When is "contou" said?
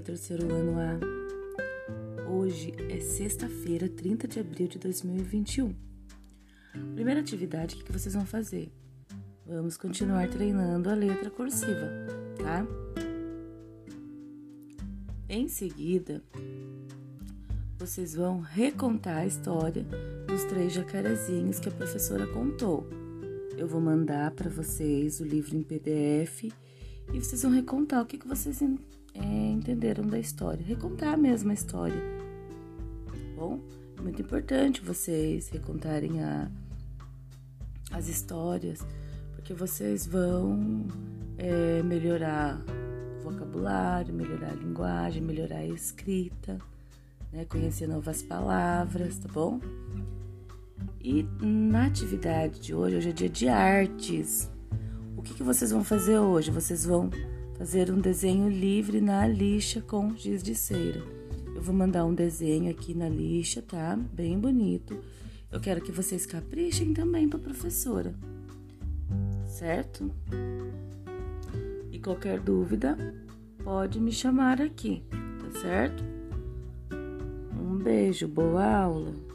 22.26-22.88